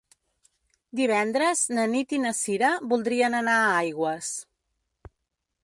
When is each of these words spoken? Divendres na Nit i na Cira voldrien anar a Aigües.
Divendres 0.99 1.59
na 1.79 1.83
Nit 1.91 2.15
i 2.17 2.19
na 2.23 2.31
Cira 2.39 2.71
voldrien 2.95 3.37
anar 3.41 3.59
a 3.67 3.71
Aigües. 3.85 4.33